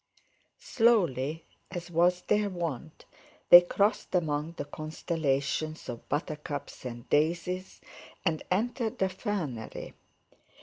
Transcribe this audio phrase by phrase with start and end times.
[0.57, 3.05] Slowly, as was their wont,
[3.51, 7.81] they crossed among the constellations of buttercups and daisies,
[8.25, 9.93] and entered the fernery.